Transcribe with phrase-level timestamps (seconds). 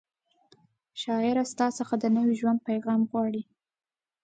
[1.01, 3.41] شاعره ستا څخه د نوي ژوند پیغام غواړي